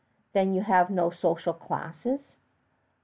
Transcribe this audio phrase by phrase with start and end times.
[0.33, 2.21] "Then you have no social classes?"